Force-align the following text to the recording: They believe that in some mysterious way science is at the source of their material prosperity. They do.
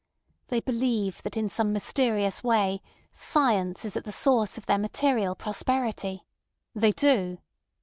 They 0.47 0.61
believe 0.61 1.21
that 1.21 1.37
in 1.37 1.47
some 1.47 1.71
mysterious 1.71 2.43
way 2.43 2.81
science 3.11 3.85
is 3.85 3.95
at 3.95 4.03
the 4.03 4.11
source 4.11 4.57
of 4.57 4.65
their 4.65 4.79
material 4.79 5.35
prosperity. 5.35 6.23
They 6.73 6.91
do. 6.91 7.37